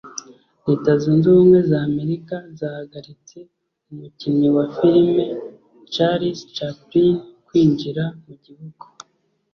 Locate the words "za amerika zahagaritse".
1.69-3.37